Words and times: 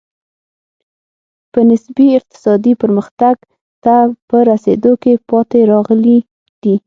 په 1.51 1.59
نسبي 1.69 2.07
اقتصادي 2.19 2.73
پرمختګ 2.81 3.35
ته 3.83 3.95
په 4.27 4.37
رسېدو 4.49 4.91
کې 5.01 5.13
پاتې 5.29 5.59
راغلي 5.71 6.17
دي. 6.61 6.75